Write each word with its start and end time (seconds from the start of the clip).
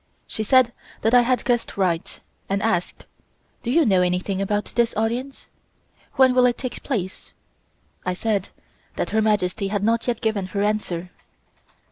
She 0.25 0.41
said 0.41 0.73
that 1.03 1.13
I 1.13 1.21
had 1.21 1.45
guessed 1.45 1.77
right, 1.77 2.19
and 2.49 2.63
asked: 2.63 3.05
"Do 3.61 3.69
you 3.69 3.85
know 3.85 4.01
anything 4.01 4.41
about 4.41 4.73
this 4.75 4.95
audience? 4.97 5.47
When 6.13 6.33
will 6.33 6.47
it 6.47 6.57
take 6.57 6.81
place?" 6.81 7.33
I 8.03 8.15
said 8.15 8.49
that 8.95 9.11
Her 9.11 9.21
Majesty 9.21 9.67
had 9.67 9.83
not 9.83 10.07
yet 10.07 10.19
given 10.19 10.47
her 10.47 10.63
answer. 10.63 11.11